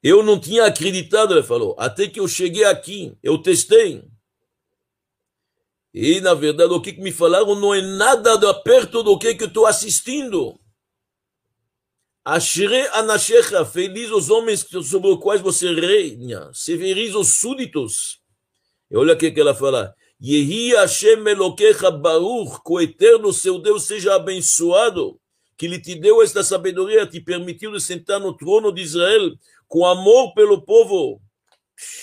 [0.00, 4.08] Eu não tinha acreditado, ele falou, até que eu cheguei aqui, eu testei.
[5.92, 9.42] E, na verdade, o que me falaram não é nada de perto do que, que
[9.42, 10.60] eu estou assistindo.
[12.30, 18.20] Ashre anashecha, feliz os homens sobre os quais você reina, severis os súditos.
[18.90, 19.94] E olha o que ela fala.
[20.22, 25.18] Yehi Hashem Elokecha Baruch, que o eterno seu Deus seja abençoado,
[25.56, 29.34] que ele te deu esta sabedoria, te permitiu sentar no trono de Israel,
[29.66, 31.22] com amor pelo povo.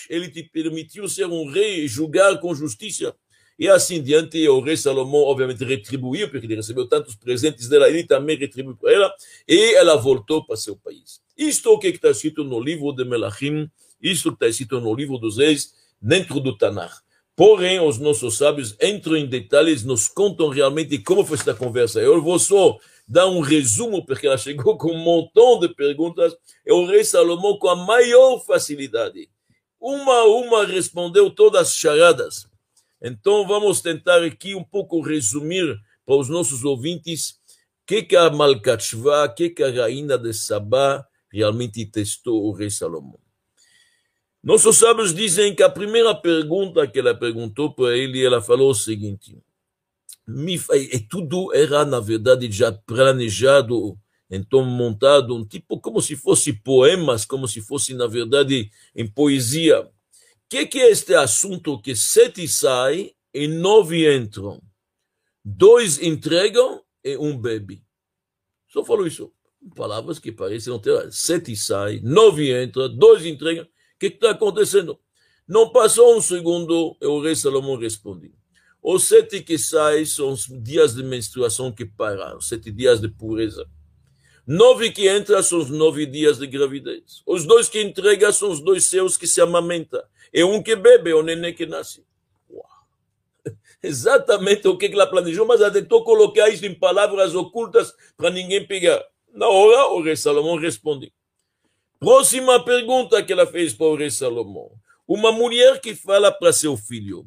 [0.09, 3.15] Ele te permitiu ser um rei e julgar com justiça.
[3.57, 8.03] E assim diante, o rei Salomão, obviamente, retribuiu, porque ele recebeu tantos presentes dela, ele
[8.03, 9.13] também retribuiu para ela,
[9.47, 11.21] e ela voltou para seu país.
[11.37, 13.69] Isto é o que está escrito no livro de Melachim,
[14.01, 17.05] isto está escrito no livro dos reis, dentro do Tanakh.
[17.35, 21.99] Porém, os nossos sábios entram em detalhes, nos contam realmente como foi esta conversa.
[21.99, 26.71] Eu vou só dar um resumo, porque ela chegou com um montão de perguntas, e
[26.71, 29.29] o rei Salomão, com a maior facilidade,
[29.79, 32.47] uma a uma, respondeu todas as charadas.
[33.07, 37.39] Então, vamos tentar aqui um pouco resumir para os nossos ouvintes
[37.83, 42.51] o que, que a Malkachva, o que, que a rainha de Sabá realmente testou o
[42.51, 43.19] rei Salomão.
[44.43, 48.75] Nossos sábios dizem que a primeira pergunta que ela perguntou para ele, ela falou o
[48.75, 49.37] seguinte:
[50.73, 53.95] e tudo era, na verdade, já planejado,
[54.31, 59.87] então montado, um tipo como se fosse poemas, como se fosse, na verdade, em poesia
[60.49, 64.61] que, que é este assunto que sete saem e nove entram?
[65.43, 67.83] Dois entregam e um bebe.
[68.67, 69.31] Só falou isso.
[69.75, 71.11] Palavras que parecem não ter.
[71.11, 73.63] Sete saem, nove entram, dois entregam.
[73.63, 73.67] O
[73.99, 74.99] que está acontecendo?
[75.47, 78.33] Não passou um segundo e o rei Salomão responde.
[78.81, 83.67] Os sete que saem são os dias de menstruação que pararam, sete dias de pureza.
[84.47, 87.23] Nove que entram são os nove dias de gravidez.
[87.25, 90.03] Os dois que entregam são os dois seus que se amamentam.
[90.31, 92.05] É um que bebe, é o neném que nasce.
[92.49, 92.63] Uau.
[93.81, 98.67] Exatamente o que ela planejou, mas ela tentou colocar isso em palavras ocultas para ninguém
[98.67, 99.03] pegar.
[99.33, 101.11] Na hora, o rei Salomão responde.
[101.99, 104.71] Próxima pergunta que ela fez para o rei Salomão.
[105.07, 107.25] Uma mulher que fala para seu filho: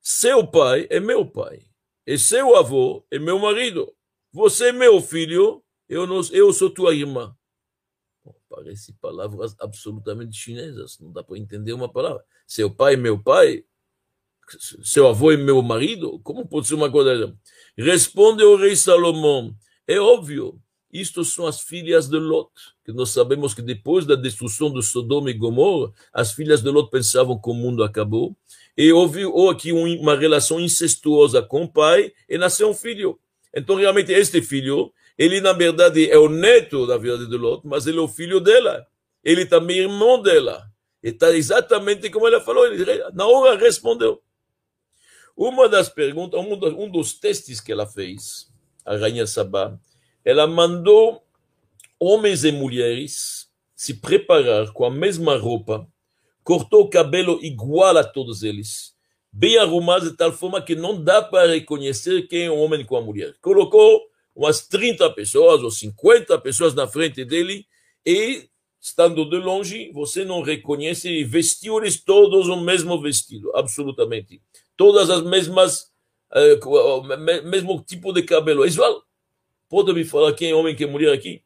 [0.00, 1.60] Seu pai é meu pai,
[2.06, 3.92] e seu avô é meu marido.
[4.32, 5.61] Você é meu filho,
[5.92, 7.36] eu, não, eu sou tua irmã.
[8.24, 12.24] Bom, parece palavras absolutamente chinesas, não dá para entender uma palavra.
[12.46, 13.64] Seu pai é meu pai,
[14.82, 17.36] seu avô é meu marido, como pode ser uma coisa?
[17.76, 19.54] Responde o rei Salomão,
[19.86, 20.58] é óbvio,
[20.90, 22.50] isto são as filhas de Lot,
[22.84, 26.90] que nós sabemos que depois da destruição de Sodoma e Gomorra, as filhas de Lot
[26.90, 28.34] pensavam que o mundo acabou,
[28.76, 33.18] e houve ou aqui uma relação incestuosa com o pai, e nasceu um filho.
[33.54, 37.86] Então, realmente, este filho, ele na verdade é o neto da vida de Lot, mas
[37.86, 38.86] ele é o filho dela.
[39.22, 40.64] Ele também é irmão dela.
[41.02, 44.22] E está exatamente como ela falou, ele na hora respondeu.
[45.36, 48.48] Uma das perguntas, um dos testes que ela fez,
[48.84, 49.78] a rainha Sabá,
[50.24, 51.22] ela mandou
[51.98, 55.88] homens e mulheres se preparar com a mesma roupa,
[56.44, 58.94] cortou o cabelo igual a todos eles,
[59.32, 62.96] bem arrumados de tal forma que não dá para reconhecer quem é o homem com
[62.96, 63.34] a mulher.
[63.40, 64.02] Colocou
[64.34, 67.66] umas 30 pessoas ou 50 pessoas na frente dele
[68.04, 68.48] e,
[68.80, 74.42] estando de longe, você não reconhece vestiu eles todos o mesmo vestido, absolutamente.
[74.76, 75.92] Todas as mesmas,
[76.32, 78.66] uh, mesmo tipo de cabelo.
[78.66, 79.04] Igual.
[79.68, 81.42] Pode me falar quem é homem, quem é mulher aqui?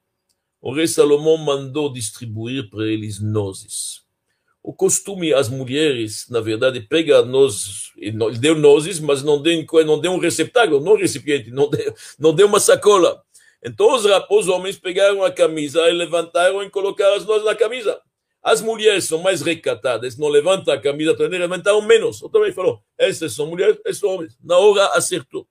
[0.60, 4.05] O rei Salomão mandou distribuir para eles nozes.
[4.66, 7.24] O costume, as mulheres, na verdade, pega
[7.96, 11.94] ele deu nozes, mas não deu, não deu um receptáculo, não um recipiente, não deu,
[12.18, 13.22] não deu uma sacola.
[13.64, 17.96] Então os, os homens pegaram a camisa e levantaram e colocaram as nozes na camisa.
[18.42, 22.20] As mulheres são mais recatadas, não levantam a camisa, também levantaram menos.
[22.20, 24.36] O também falou, essas são mulheres, esses são homens.
[24.42, 25.46] Na hora acertou.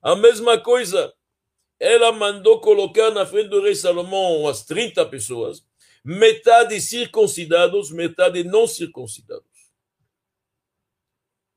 [0.00, 1.12] A mesma coisa,
[1.80, 5.64] ela mandou colocar na frente do rei Salomão umas 30 pessoas,
[6.04, 9.46] metade circuncidados, metade não circuncidados.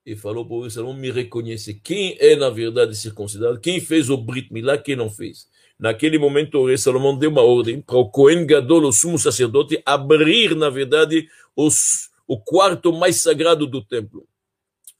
[0.06, 4.18] E falou para o Salomão me reconhecer quem é na verdade circuncidado, quem fez o
[4.18, 5.48] Brit Milá, quem não fez.
[5.80, 9.82] Naquele momento o rei Salomão deu uma ordem para o Cohen Gadol, o sumo sacerdote,
[9.86, 14.28] abrir na verdade os, o quarto mais sagrado do templo.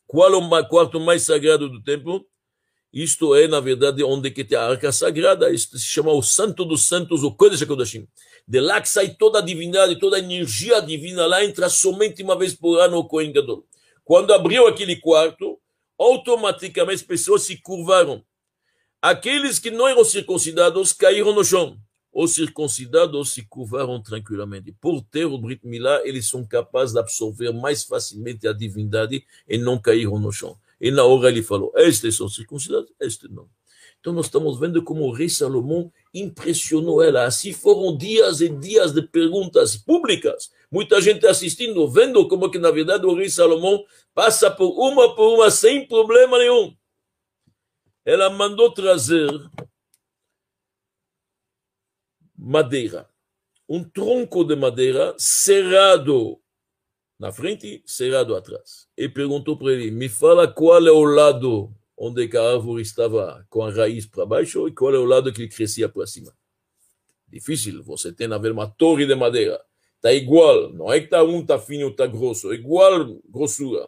[0.08, 2.26] Qual o quarto mais sagrado do templo?
[2.92, 6.64] Isto é, na verdade, onde que tem a arca sagrada, isto se chama o Santo
[6.64, 8.08] dos Santos, o Kodesh HaKodashim.
[8.48, 12.38] De lá que sai toda a divindade, toda a energia divina, lá entra somente uma
[12.38, 13.66] vez por ano o Kohen Gadol.
[14.04, 15.60] Quando abriu aquele quarto,
[15.98, 18.24] automaticamente as pessoas se curvaram.
[19.02, 21.78] Aqueles que não eram circuncidados caíram no chão.
[22.14, 24.72] Os circuncidados se curvaram tranquilamente.
[24.80, 29.58] Por ter o Brit Milá, eles são capazes de absorver mais facilmente a divindade e
[29.58, 30.58] não caíram no chão.
[30.80, 33.50] E na hora ele falou: Estes são circuncidados, este não.
[34.06, 37.24] Então nós estamos vendo como o rei Salomão impressionou ela.
[37.24, 40.52] Assim foram dias e dias de perguntas públicas.
[40.70, 45.34] Muita gente assistindo, vendo como que na verdade o rei Salomão passa por uma por
[45.34, 46.78] uma sem problema nenhum.
[48.06, 49.28] Ela mandou trazer
[52.38, 53.10] madeira,
[53.68, 56.40] um tronco de madeira cerrado
[57.18, 58.88] na frente, cerrado atrás.
[58.96, 63.64] E perguntou para ele: Me fala qual é o lado onde a árvore estava com
[63.64, 66.34] a raiz para baixo e qual é o lado que ele crescia para cima.
[67.28, 69.62] Difícil, você tem a ver uma torre de madeira.
[69.96, 73.88] Está igual, não é que está um está fino, está grosso, igual grossura.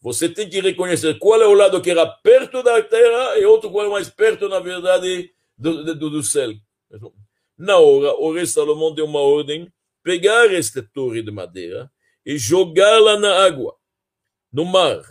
[0.00, 3.70] Você tem que reconhecer qual é o lado que era perto da terra e outro
[3.70, 6.52] qual é mais perto, na verdade, do, do, do céu.
[7.56, 11.90] Na hora, o rei Salomão deu uma ordem, pegar esta torre de madeira,
[12.26, 13.74] e jogá-la na água,
[14.52, 15.02] no mar.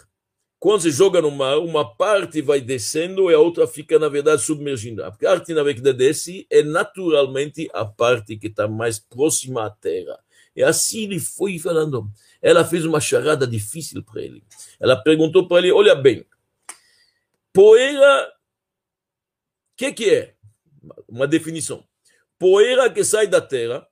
[0.64, 4.44] Quando se joga no mar, uma parte vai descendo e a outra fica, na verdade,
[4.44, 5.04] submergindo.
[5.04, 10.18] A parte, na verdade, desce é naturalmente a parte que está mais próxima à terra.
[10.56, 12.10] E assim ele foi falando.
[12.42, 14.42] Ela fez uma charada difícil para ele.
[14.80, 16.26] Ela perguntou para ele: Olha bem,
[17.52, 20.34] poeira, o que, que é?
[21.10, 21.84] Uma definição.
[22.40, 23.86] Poeira que sai da terra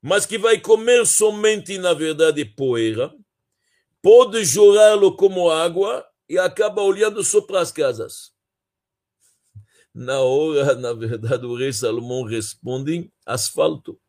[0.00, 3.12] mas que vai comer somente, na verdade, poeira,
[4.08, 8.32] pode jurá-lo como água e acaba olhando só para as casas.
[9.94, 14.00] Na hora, na verdade, o rei Salomão responde: asfalto.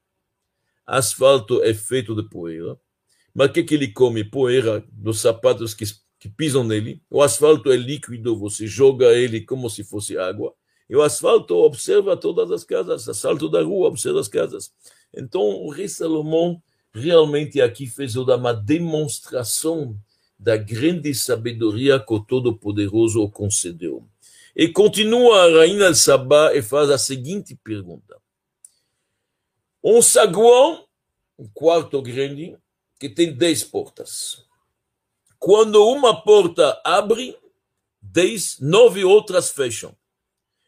[0.87, 2.79] Asfalto é feito de poeira.
[3.35, 4.23] Mas o que, que ele come?
[4.23, 5.83] Poeira dos sapatos que,
[6.17, 7.03] que pisam nele.
[7.09, 10.55] O asfalto é líquido, você joga ele como se fosse água.
[10.89, 14.71] E o asfalto observa todas as casas, asfalto da rua observa as casas.
[15.13, 19.97] Então, o rei Salomão realmente aqui fez uma demonstração
[20.37, 24.07] da grande sabedoria que o Todo-Poderoso concedeu.
[24.55, 28.17] E continua a rainha de Sabá e faz a seguinte pergunta.
[29.83, 30.85] Um saguão,
[31.37, 32.57] um quarto grande,
[32.99, 34.45] que tem dez portas.
[35.37, 37.37] Quando uma porta abre,
[38.01, 39.95] dez, nove outras fecham.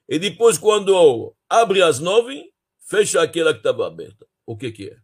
[0.07, 4.25] e depois, quando abre às nove, fecha aquela que estava aberta.
[4.45, 4.97] O que, que é?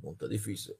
[0.00, 0.76] Pergunta difícil.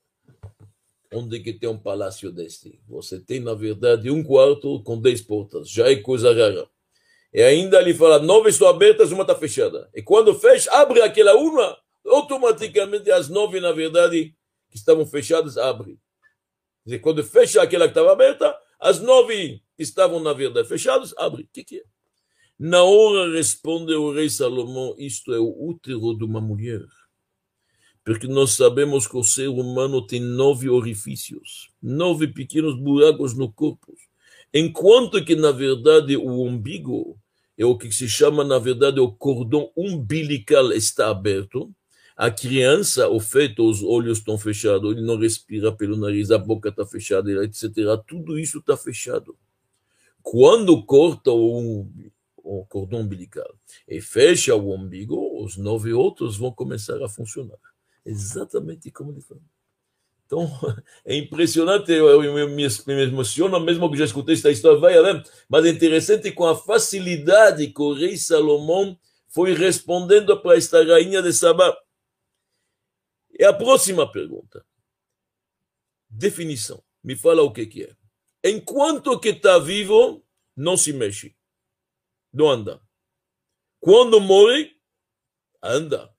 [1.13, 2.81] Onde que tem um palácio deste?
[2.89, 5.71] Você tem, na verdade, um quarto com dez portas.
[5.71, 6.69] Já é coisa rara.
[7.33, 9.89] E ainda ele fala, nove estão abertas, uma está fechada.
[9.95, 14.35] E quando fecha, abre aquela uma, automaticamente as nove, na verdade,
[14.71, 15.99] que estavam fechadas, abre.
[16.85, 21.43] Dizer, quando fecha aquela que estava aberta, as nove que estavam, na verdade, fechadas, abre.
[21.43, 21.85] O que, que é?
[22.59, 26.81] Na hora responde o rei Salomão, isto é o útero de uma mulher.
[28.07, 33.93] Porque nós sabemos que o ser humano tem nove orifícios, nove pequenos buracos no corpo.
[34.55, 37.19] Enquanto que, na verdade, o umbigo
[37.59, 41.75] é o que se chama, na verdade, o cordão umbilical está aberto.
[42.17, 46.69] A criança, o feto, os olhos estão fechados, ele não respira pelo nariz, a boca
[46.69, 47.73] está fechada, etc.
[48.07, 49.37] Tudo isso está fechado.
[50.23, 51.89] Quando corta o,
[52.37, 53.53] o cordão umbilical
[53.89, 57.59] e fecha o umbigo, os nove outros vão começar a funcionar.
[58.07, 59.43] Exatamente como ele falou.
[60.25, 60.49] Então,
[61.05, 65.65] é impressionante, eu, me, me emociono, mesmo que já escutei esta história, vai além, mas
[65.65, 71.33] é interessante com a facilidade que o rei Salomão foi respondendo para esta rainha de
[71.33, 71.77] Sabá.
[73.39, 74.65] E a próxima pergunta.
[76.09, 76.83] Definição.
[77.03, 77.97] Me fala o que, que é.
[78.43, 80.25] Enquanto que está vivo,
[80.57, 81.37] não se mexe.
[82.33, 82.81] Não anda.
[83.79, 84.75] Quando morre,
[85.63, 86.16] anda.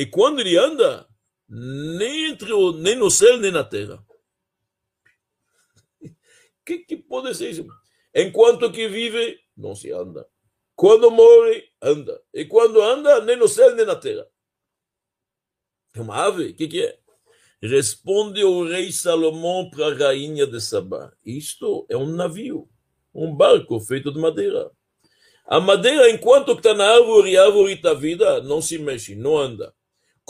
[0.00, 1.06] E quando ele anda,
[1.46, 4.02] nem, entre o, nem no céu, nem na terra.
[6.00, 6.08] O
[6.64, 7.66] que, que pode ser isso?
[8.14, 10.26] Enquanto que vive, não se anda.
[10.74, 12.18] Quando morre, anda.
[12.32, 14.26] E quando anda, nem no céu, nem na terra.
[15.94, 16.44] É uma ave?
[16.46, 16.98] O que, que é?
[17.60, 21.12] Responde o rei Salomão para a rainha de Sabá.
[21.22, 22.70] Isto é um navio,
[23.14, 24.70] um barco feito de madeira.
[25.44, 29.74] A madeira, enquanto está na árvore, a árvore está vida, não se mexe, não anda.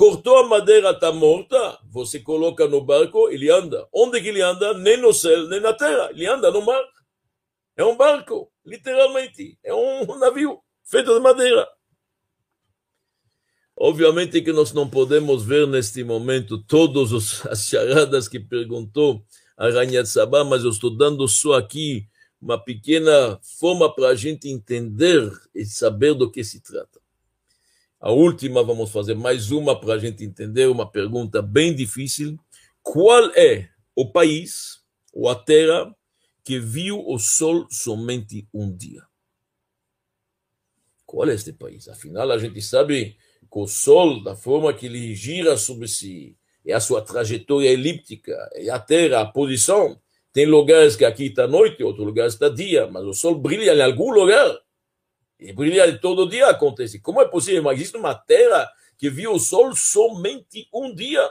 [0.01, 3.87] Cortou a madeira, está morta, você coloca no barco, ele anda.
[3.93, 4.73] Onde que ele anda?
[4.73, 6.09] Nem no céu, nem na terra.
[6.09, 6.83] Ele anda no mar.
[7.77, 9.59] É um barco, literalmente.
[9.63, 11.69] É um navio feito de madeira.
[13.77, 17.13] Obviamente que nós não podemos ver neste momento todas
[17.47, 19.23] as charadas que perguntou
[19.55, 22.09] a Rainha de Sabá, mas eu estou dando só aqui
[22.41, 27.01] uma pequena forma para a gente entender e saber do que se trata.
[28.01, 32.39] A última, vamos fazer mais uma para a gente entender, uma pergunta bem difícil.
[32.83, 34.81] Qual é o país
[35.13, 35.95] ou a terra
[36.43, 39.03] que viu o sol somente um dia?
[41.05, 41.89] Qual é este país?
[41.89, 46.73] Afinal, a gente sabe que o sol, da forma que ele gira sobre si, é
[46.73, 50.01] a sua trajetória elíptica, é a terra, a posição.
[50.33, 53.83] Tem lugares que aqui está noite, outros lugares está dia, mas o sol brilha em
[53.83, 54.59] algum lugar.
[55.41, 57.01] E brilhar todo dia acontece.
[57.01, 57.63] Como é possível?
[57.63, 61.27] Mas existe uma terra que viu o sol somente um dia.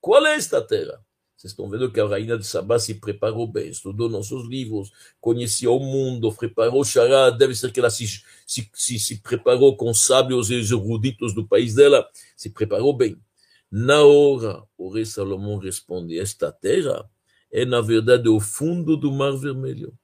[0.00, 1.00] Qual é esta terra?
[1.36, 5.70] Vocês estão vendo que a rainha de Sabá se preparou bem, estudou nossos livros, conhecia
[5.70, 8.08] o mundo, preparou Xará, deve ser que ela se,
[8.44, 13.16] se, se, se preparou com sábios e eruditos do país dela, se preparou bem.
[13.70, 17.08] Na hora, o rei Salomão responde, esta terra
[17.52, 19.96] é, na verdade, o fundo do Mar Vermelho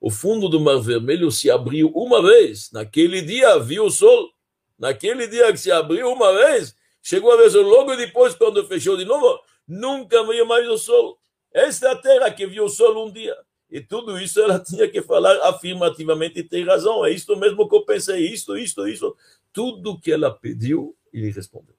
[0.00, 2.70] o fundo do Mar Vermelho se abriu uma vez.
[2.72, 4.30] Naquele dia viu o sol.
[4.78, 9.04] Naquele dia que se abriu uma vez, chegou a ver logo depois, quando fechou de
[9.04, 11.18] novo, nunca viu mais o sol.
[11.52, 13.36] Esta é a terra que viu o sol um dia.
[13.68, 17.04] E tudo isso ela tinha que falar afirmativamente e tem razão.
[17.04, 19.16] É isto mesmo que eu pensei, isto, isto, isto.
[19.52, 21.74] Tudo que ela pediu, ele respondeu.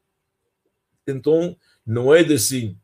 [1.08, 1.55] Então,
[1.86, 2.77] não é de assim,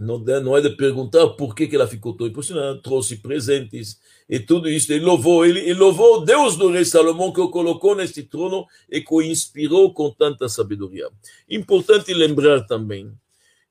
[0.00, 4.40] não, não é de perguntar por que, que ela ficou tão impressionada, trouxe presentes e
[4.40, 4.90] tudo isso.
[4.90, 9.02] Ele louvou, ele, ele louvou Deus do rei Salomão que o colocou neste trono e
[9.02, 11.10] que o inspirou com tanta sabedoria.
[11.46, 13.12] Importante lembrar também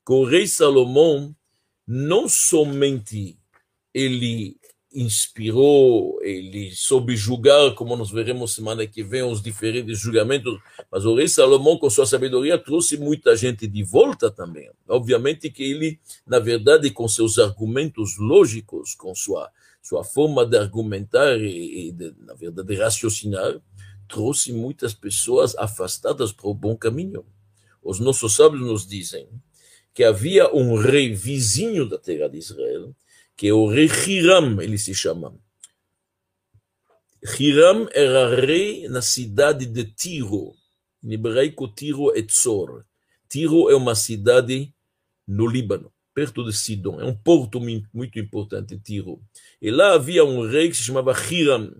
[0.06, 1.34] que o rei Salomão
[1.84, 3.36] não somente
[3.92, 4.56] ele
[4.92, 10.58] inspirou, ele soube julgar, como nós veremos semana que vem, os diferentes julgamentos,
[10.90, 14.68] mas o rei Salomão, com sua sabedoria, trouxe muita gente de volta também.
[14.88, 21.38] Obviamente que ele, na verdade, com seus argumentos lógicos, com sua, sua forma de argumentar
[21.40, 23.60] e, e de, na verdade, de raciocinar,
[24.08, 27.24] trouxe muitas pessoas afastadas para o bom caminho.
[27.80, 29.28] Os nossos sábios nos dizem
[29.94, 32.94] que havia um rei vizinho da terra de Israel,
[33.40, 35.34] que é o rei Hiram, ele se chama.
[37.38, 40.52] Hiram era rei na cidade de Tiro.
[41.02, 42.84] Em hebraico, Tiro é Tzor.
[43.30, 44.74] Tiro é uma cidade
[45.26, 47.00] no Líbano, perto de Sidon.
[47.00, 49.22] É um porto muito importante, Tiro.
[49.58, 51.72] E lá havia um rei que se chamava Hiram,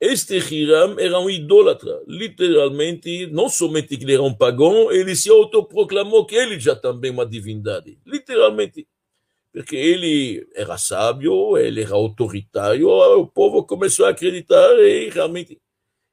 [0.00, 5.28] Este Hiram era um idólatra, literalmente, não somente que ele era um pagão, ele se
[5.28, 8.88] autoproclamou que ele já também uma divindade, literalmente.
[9.52, 15.58] Porque ele era sábio, ele era autoritário, o povo começou a acreditar e realmente.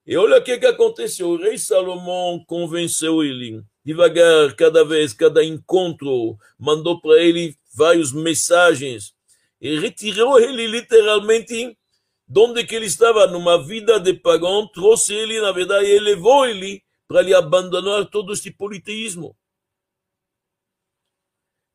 [0.06, 5.44] E olha o que, que aconteceu: o rei Salomão convenceu ele, devagar, cada vez, cada
[5.44, 9.14] encontro, mandou para ele várias mensagens
[9.60, 11.78] e retirou ele literalmente
[12.28, 16.46] de onde que ele estava, numa vida de pagão, trouxe ele, na verdade, e levou
[16.46, 19.36] ele para ele abandonar todo este politeísmo.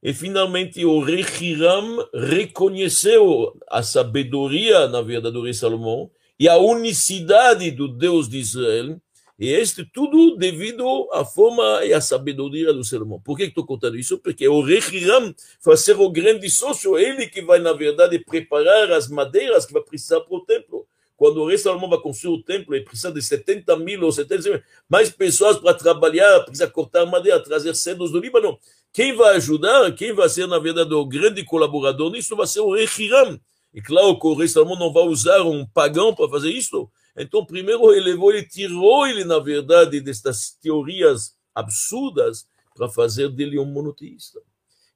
[0.03, 6.57] E finalmente o rei Hiram reconheceu a sabedoria, na verdade, do rei Salomão e a
[6.57, 8.98] unicidade do Deus de Israel
[9.40, 13.18] e este tudo devido à forma e à sabedoria do Salomão.
[13.20, 14.18] Por que estou contando isso?
[14.18, 15.34] Porque o rei Hiram
[15.64, 19.82] vai ser o grande sócio, ele que vai, na verdade, preparar as madeiras que vai
[19.82, 20.86] precisar para o templo.
[21.16, 24.51] Quando o rei Salomão vai construir o templo, ele precisa de 70 mil ou 70
[24.51, 28.59] mil, mais pessoas para trabalhar, precisa cortar madeira, trazer cedos do Líbano.
[28.93, 32.74] Quem vai ajudar, quem vai ser, na verdade, o grande colaborador nisso, vai ser o
[32.74, 33.41] rei Hiram.
[33.72, 37.45] E claro que o rei Salomão não vai usar um pagão para fazer isso, então,
[37.45, 43.64] primeiro ele levou, ele tirou ele, na verdade, destas teorias absurdas para fazer dele um
[43.64, 44.41] monoteísta.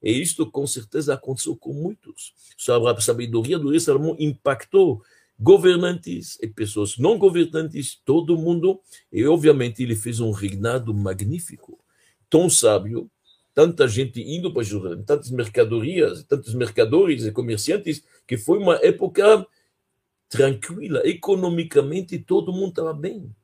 [0.03, 2.33] E isto, com certeza, aconteceu com muitos.
[2.69, 5.03] A sabedoria do rei Salomão impactou
[5.39, 8.81] governantes e pessoas não governantes, todo mundo,
[9.11, 11.79] e obviamente ele fez um reinado magnífico,
[12.31, 13.11] tão sábio,
[13.55, 19.47] tanta gente indo para Jerusalém, tantas mercadorias, tantos mercadores e comerciantes, que foi uma época
[20.29, 23.35] tranquila, economicamente todo mundo estava bem.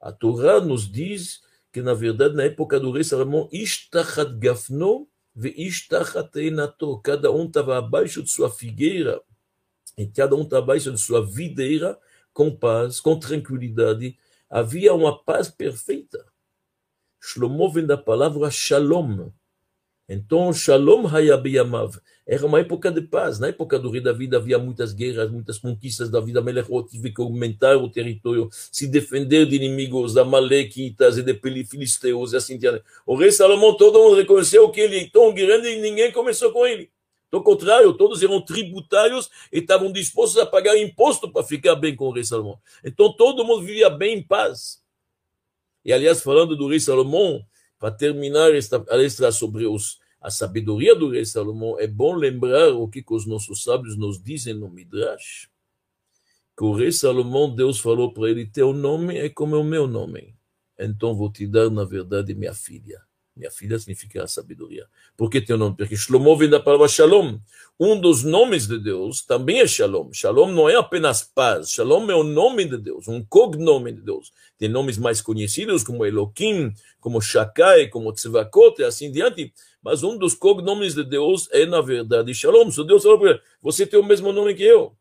[0.00, 1.40] A Torá nos diz
[1.72, 7.46] que, na verdade, na época do rei Salomão, Ishtachat Gafno ve Ishtachat Einato, cada um
[7.46, 9.20] estava abaixo de sua figueira,
[9.96, 11.98] e cada um estava abaixo de sua videira,
[12.32, 14.18] com paz, com tranquilidade.
[14.50, 16.26] Havia uma paz perfeita.
[17.20, 19.30] Shlomo vem da palavra Shalom.
[20.08, 21.98] Então, Shalom Hayabiyamav.
[22.24, 23.38] Era uma época de paz.
[23.38, 26.10] Na época do rei Davi havia muitas guerras, muitas conquistas.
[26.10, 31.34] Davi Amelechot teve que aumentar o território, se defender de inimigos, da Malequitas e de
[31.64, 32.84] filisteus e assim diante.
[33.04, 36.66] O rei Salomão, todo mundo reconheceu que ele é tão grande e ninguém começou com
[36.66, 36.90] ele.
[37.30, 42.06] Do contrário, todos eram tributários e estavam dispostos a pagar imposto para ficar bem com
[42.06, 42.58] o rei Salomão.
[42.84, 44.80] Então todo mundo vivia bem em paz.
[45.86, 47.46] E aliás, falando do rei Salomão,
[47.78, 52.88] para terminar esta palestra sobre os a sabedoria do rei Salomão, é bom lembrar o
[52.88, 55.48] que os nossos sábios nos dizem no Midrash.
[56.58, 60.36] Que o rei Salomão, Deus falou para ele: Teu nome é como o meu nome.
[60.76, 63.05] Então vou te dar, na verdade, minha filha.
[63.36, 64.86] Minha filha significa a sabedoria.
[65.14, 65.76] Por que teu nome?
[65.76, 67.38] Porque Shlomo vem da palavra Shalom.
[67.78, 70.10] Um dos nomes de Deus também é Shalom.
[70.10, 71.70] Shalom não é apenas paz.
[71.70, 74.32] Shalom é o nome de Deus, um cognome de Deus.
[74.56, 79.52] Tem nomes mais conhecidos como Elohim, como Shakai, como Tzvakot e assim diante.
[79.82, 82.70] Mas um dos cognomes de Deus é, na verdade, Shalom.
[82.70, 84.96] Se Deus falou para ele, você tem o mesmo nome que eu.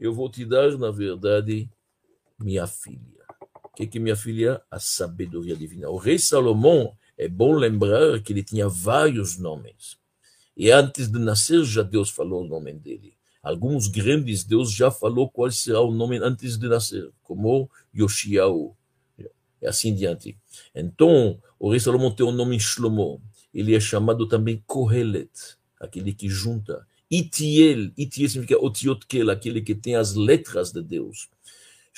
[0.00, 1.68] Eu vou te dar, na verdade,
[2.38, 3.26] minha filha.
[3.64, 4.62] O que, que minha filha?
[4.70, 5.90] A sabedoria divina.
[5.90, 9.96] O rei Salomão, é bom lembrar que ele tinha vários nomes.
[10.56, 13.14] E antes de nascer, já Deus falou o nome dele.
[13.42, 18.76] Alguns grandes Deus já falou qual será o nome antes de nascer, como Yoshiao,
[19.62, 20.36] e assim diante.
[20.74, 23.22] Então, o rei Salomão tem o nome Shlomo
[23.56, 25.30] ele é chamado também Kohelet,
[25.80, 26.86] aquele que junta.
[27.10, 31.30] Itiel, Itiel significa Otiotkel, aquele que tem as letras de Deus.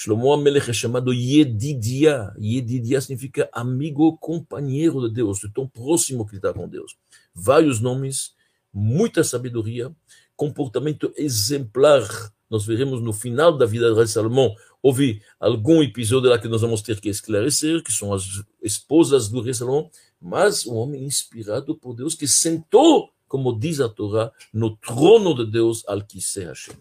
[0.01, 2.32] Shlomo Amelech é chamado Yedidia.
[2.38, 6.96] Yedidia significa amigo, companheiro de Deus, de tão próximo que ele está com Deus.
[7.34, 8.32] Vários nomes,
[8.72, 9.92] muita sabedoria,
[10.36, 12.07] comportamento exemplar.
[12.49, 16.80] Nós veremos no final da vida de Salomão, houve algum episódio lá que nós vamos
[16.80, 19.90] ter que esclarecer, que são as esposas do rei Salomão,
[20.20, 25.51] mas um homem inspirado por Deus que sentou, como diz a Torá, no trono de
[25.51, 26.76] Deus, al Hashem.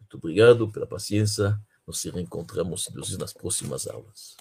[0.00, 1.60] Muito obrigado pela paciência.
[1.90, 4.36] Nos reencontramos, se Deus nas próximas aulas.